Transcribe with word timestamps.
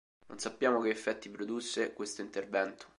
Non 0.29 0.39
sappiamo 0.39 0.81
che 0.81 0.89
effetti 0.89 1.29
produsse 1.29 1.93
questo 1.93 2.21
intervento. 2.21 2.87